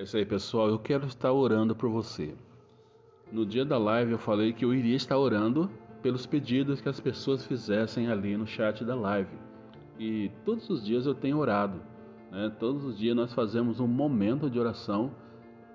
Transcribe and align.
É 0.00 0.02
isso 0.02 0.16
aí, 0.16 0.24
pessoal. 0.24 0.70
Eu 0.70 0.78
quero 0.78 1.04
estar 1.04 1.30
orando 1.30 1.76
por 1.76 1.90
você. 1.90 2.34
No 3.30 3.44
dia 3.44 3.66
da 3.66 3.76
live 3.76 4.12
eu 4.12 4.18
falei 4.18 4.50
que 4.50 4.64
eu 4.64 4.72
iria 4.72 4.96
estar 4.96 5.18
orando 5.18 5.70
pelos 6.00 6.24
pedidos 6.24 6.80
que 6.80 6.88
as 6.88 6.98
pessoas 6.98 7.44
fizessem 7.44 8.08
ali 8.08 8.34
no 8.34 8.46
chat 8.46 8.82
da 8.82 8.94
live. 8.94 9.36
E 9.98 10.30
todos 10.42 10.70
os 10.70 10.82
dias 10.82 11.04
eu 11.04 11.14
tenho 11.14 11.36
orado. 11.36 11.82
Né? 12.32 12.50
Todos 12.58 12.82
os 12.82 12.96
dias 12.96 13.14
nós 13.14 13.34
fazemos 13.34 13.78
um 13.78 13.86
momento 13.86 14.48
de 14.48 14.58
oração 14.58 15.10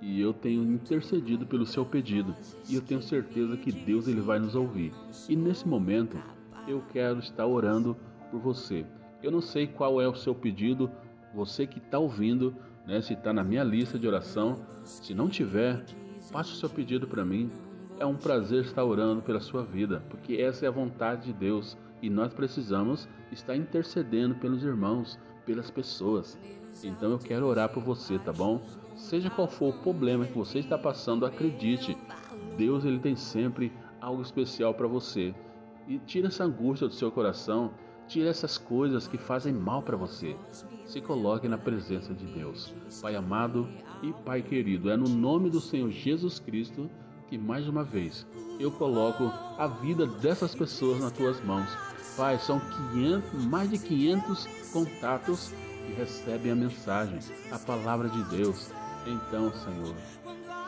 e 0.01 0.19
eu 0.19 0.33
tenho 0.33 0.63
intercedido 0.63 1.45
pelo 1.45 1.63
seu 1.63 1.85
pedido. 1.85 2.33
E 2.67 2.73
eu 2.73 2.81
tenho 2.81 3.03
certeza 3.03 3.55
que 3.55 3.71
Deus 3.71 4.07
ele 4.07 4.21
vai 4.21 4.39
nos 4.39 4.55
ouvir. 4.55 4.91
E 5.29 5.35
nesse 5.35 5.67
momento 5.67 6.17
eu 6.67 6.81
quero 6.91 7.19
estar 7.19 7.45
orando 7.45 7.95
por 8.31 8.39
você. 8.39 8.87
Eu 9.21 9.29
não 9.29 9.39
sei 9.39 9.67
qual 9.67 10.01
é 10.01 10.07
o 10.07 10.15
seu 10.15 10.33
pedido, 10.33 10.89
você 11.31 11.67
que 11.67 11.77
está 11.77 11.99
ouvindo, 11.99 12.55
né? 12.85 13.01
Se 13.01 13.13
está 13.13 13.33
na 13.33 13.43
minha 13.43 13.63
lista 13.63 13.97
de 13.97 14.07
oração, 14.07 14.57
se 14.83 15.13
não 15.13 15.27
tiver, 15.27 15.83
passe 16.31 16.53
o 16.53 16.55
seu 16.55 16.69
pedido 16.69 17.07
para 17.07 17.25
mim. 17.25 17.49
É 17.99 18.05
um 18.05 18.15
prazer 18.15 18.65
estar 18.65 18.83
orando 18.83 19.21
pela 19.21 19.39
sua 19.39 19.63
vida, 19.63 20.03
porque 20.09 20.35
essa 20.35 20.65
é 20.65 20.67
a 20.67 20.71
vontade 20.71 21.25
de 21.25 21.33
Deus 21.33 21.77
e 22.01 22.09
nós 22.09 22.33
precisamos 22.33 23.07
estar 23.31 23.55
intercedendo 23.55 24.35
pelos 24.35 24.63
irmãos, 24.63 25.17
pelas 25.45 25.71
pessoas. 25.71 26.37
Então 26.83 27.11
eu 27.11 27.19
quero 27.19 27.45
orar 27.45 27.69
por 27.69 27.81
você, 27.81 28.19
tá 28.19 28.33
bom? 28.33 28.61
Seja 28.97 29.29
qual 29.29 29.47
for 29.47 29.69
o 29.69 29.79
problema 29.79 30.25
que 30.25 30.37
você 30.37 30.59
está 30.59 30.77
passando, 30.77 31.25
acredite, 31.25 31.97
Deus 32.57 32.83
ele 32.83 32.99
tem 32.99 33.15
sempre 33.15 33.71
algo 34.01 34.21
especial 34.21 34.73
para 34.73 34.87
você. 34.87 35.33
E 35.87 35.99
tira 35.99 36.27
essa 36.27 36.43
angústia 36.43 36.87
do 36.87 36.93
seu 36.93 37.11
coração, 37.11 37.71
tira 38.07 38.29
essas 38.29 38.57
coisas 38.57 39.07
que 39.07 39.17
fazem 39.17 39.53
mal 39.53 39.81
para 39.81 39.97
você. 39.97 40.35
Se 40.85 41.01
coloque 41.01 41.47
na 41.47 41.57
presença 41.57 42.13
de 42.13 42.25
Deus. 42.25 42.73
Pai 43.01 43.15
amado 43.15 43.67
e 44.01 44.13
Pai 44.23 44.41
querido, 44.41 44.89
é 44.89 44.97
no 44.97 45.09
nome 45.09 45.49
do 45.49 45.59
Senhor 45.59 45.89
Jesus 45.89 46.39
Cristo 46.39 46.89
que 47.27 47.37
mais 47.37 47.67
uma 47.67 47.83
vez 47.83 48.25
eu 48.59 48.71
coloco 48.71 49.31
a 49.57 49.67
vida 49.67 50.05
dessas 50.05 50.55
pessoas 50.55 50.99
nas 50.99 51.11
tuas 51.11 51.43
mãos. 51.43 51.69
Pai, 52.15 52.39
são 52.39 52.61
500, 52.93 53.45
mais 53.45 53.69
de 53.69 53.77
500 53.77 54.47
contatos 54.71 55.51
que 55.85 55.93
recebem 55.93 56.51
a 56.51 56.55
mensagem, 56.55 57.19
a 57.51 57.59
palavra 57.59 58.07
de 58.07 58.23
Deus. 58.25 58.71
Então, 59.05 59.51
Senhor, 59.53 59.95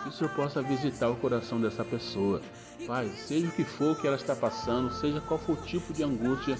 que 0.04 0.10
o 0.10 0.12
Senhor 0.12 0.30
possa 0.34 0.62
visitar 0.62 1.10
o 1.10 1.16
coração 1.16 1.62
dessa 1.62 1.86
pessoa. 1.86 2.42
Pai, 2.86 3.08
seja 3.10 3.48
o 3.48 3.52
que 3.52 3.64
for 3.64 4.00
que 4.00 4.08
ela 4.08 4.18
está 4.18 4.36
passando, 4.36 4.92
seja 4.94 5.22
qual 5.22 5.40
for 5.40 5.54
o 5.54 5.62
tipo 5.62 5.94
de 5.94 6.04
angústia, 6.04 6.58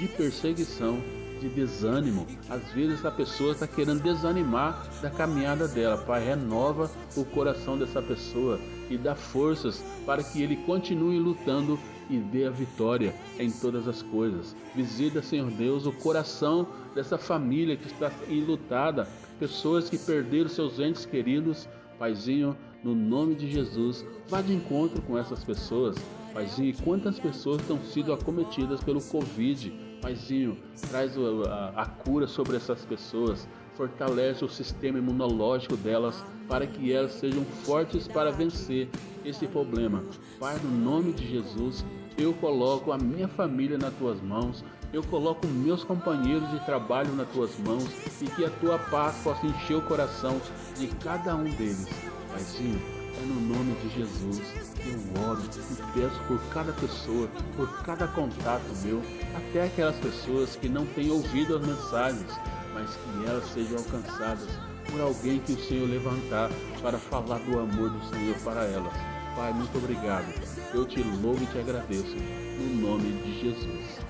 de 0.00 0.08
perseguição, 0.08 0.98
de 1.38 1.48
desânimo. 1.50 2.26
Às 2.48 2.72
vezes 2.72 3.04
a 3.04 3.10
pessoa 3.10 3.52
está 3.52 3.66
querendo 3.66 4.02
desanimar 4.02 4.88
da 5.02 5.10
caminhada 5.10 5.68
dela. 5.68 5.98
Pai, 5.98 6.24
renova 6.24 6.90
o 7.14 7.22
coração 7.22 7.78
dessa 7.78 8.00
pessoa 8.00 8.58
e 8.88 8.96
dá 8.96 9.14
forças 9.14 9.84
para 10.06 10.24
que 10.24 10.42
ele 10.42 10.56
continue 10.56 11.18
lutando 11.18 11.78
e 12.08 12.16
dê 12.16 12.46
a 12.46 12.50
vitória 12.50 13.14
em 13.38 13.50
todas 13.50 13.86
as 13.86 14.00
coisas. 14.00 14.56
Visita, 14.74 15.20
Senhor 15.20 15.50
Deus, 15.50 15.84
o 15.84 15.92
coração 15.92 16.66
dessa 16.94 17.18
família 17.18 17.76
que 17.76 17.86
está 17.86 18.10
enlutada, 18.26 19.06
pessoas 19.38 19.90
que 19.90 19.98
perderam 19.98 20.48
seus 20.48 20.78
entes 20.80 21.04
queridos. 21.04 21.68
Paizinho, 21.98 22.56
no 22.82 22.94
nome 22.94 23.34
de 23.34 23.50
Jesus, 23.50 24.02
vá 24.28 24.40
de 24.40 24.54
encontro 24.54 25.02
com 25.02 25.18
essas 25.18 25.44
pessoas. 25.44 25.94
Paizinho, 26.32 26.74
quantas 26.82 27.18
pessoas 27.18 27.60
estão 27.60 27.78
sido 27.82 28.14
acometidas 28.14 28.82
pelo 28.82 29.02
Covid? 29.02 29.89
Paizinho, 30.00 30.56
traz 30.90 31.12
a, 31.16 31.82
a, 31.82 31.86
cura 31.86 32.26
sobre 32.26 32.56
essas 32.56 32.84
pessoas, 32.84 33.46
fortalece 33.74 34.44
o 34.44 34.48
sistema 34.48 34.98
imunológico 34.98 35.76
delas 35.76 36.24
para 36.48 36.66
que 36.66 36.92
elas 36.92 37.12
sejam 37.12 37.44
fortes 37.64 38.08
para 38.08 38.30
vencer 38.30 38.88
esse 39.24 39.46
problema. 39.46 40.02
Pai, 40.38 40.58
no 40.58 40.70
nome 40.70 41.12
de 41.12 41.28
Jesus, 41.28 41.84
eu 42.18 42.32
coloco 42.34 42.92
a 42.92 42.98
minha 42.98 43.28
família 43.28 43.78
nas 43.78 43.94
tuas 43.94 44.20
mãos, 44.20 44.64
eu 44.92 45.02
coloco 45.04 45.46
meus 45.46 45.84
companheiros 45.84 46.50
de 46.50 46.64
trabalho 46.64 47.12
nas 47.14 47.28
tuas 47.28 47.56
mãos 47.60 47.88
e 48.20 48.26
que 48.26 48.44
a 48.44 48.50
tua 48.50 48.78
paz 48.78 49.22
possa 49.22 49.46
encher 49.46 49.76
o 49.76 49.82
coração 49.82 50.40
de 50.76 50.88
cada 50.96 51.36
um 51.36 51.44
deles. 51.44 51.88
Paizinho, 52.32 52.80
é 53.16 53.26
no 53.26 53.40
nome 53.54 53.59
de 53.82 53.88
Jesus 53.96 54.40
eu 54.86 55.28
oro 55.28 55.42
e 55.42 55.98
peço 55.98 56.20
por 56.26 56.40
cada 56.52 56.72
pessoa, 56.72 57.28
por 57.56 57.82
cada 57.82 58.06
contato 58.08 58.64
meu, 58.84 59.02
até 59.34 59.64
aquelas 59.64 59.96
pessoas 59.96 60.56
que 60.56 60.68
não 60.68 60.86
têm 60.86 61.10
ouvido 61.10 61.56
as 61.56 61.66
mensagens, 61.66 62.26
mas 62.72 62.90
que 62.90 63.26
elas 63.26 63.44
sejam 63.52 63.78
alcançadas 63.78 64.48
por 64.90 65.00
alguém 65.00 65.38
que 65.40 65.52
o 65.52 65.68
Senhor 65.68 65.88
levantar 65.88 66.50
para 66.82 66.98
falar 66.98 67.38
do 67.38 67.58
amor 67.58 67.90
do 67.90 68.08
Senhor 68.10 68.36
para 68.38 68.64
elas. 68.64 68.92
Pai, 69.36 69.52
muito 69.52 69.76
obrigado. 69.78 70.26
Eu 70.74 70.84
te 70.84 71.02
louvo 71.02 71.42
e 71.42 71.46
te 71.46 71.58
agradeço. 71.58 72.16
No 72.16 72.88
nome 72.88 73.12
de 73.22 73.40
Jesus. 73.40 74.00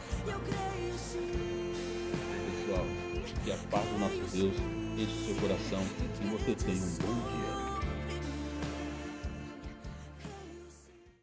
Pessoal, 2.64 2.86
que 3.44 3.52
a 3.52 3.56
paz 3.70 3.88
do 3.88 3.98
nosso 3.98 4.20
Deus 4.32 4.54
enche 4.96 5.26
seu 5.26 5.34
coração 5.36 5.82
e 6.22 6.26
você 6.28 6.54
tenha 6.54 6.82
um 6.82 6.96
bom 6.96 7.14
dia. 7.30 7.69